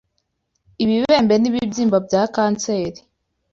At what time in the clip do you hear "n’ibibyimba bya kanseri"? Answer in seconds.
1.39-2.99